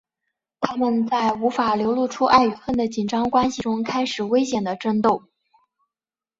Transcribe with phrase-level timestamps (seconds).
[0.59, 5.25] 他们在无法流露出爱与恨的紧张关系中开始危险的争斗。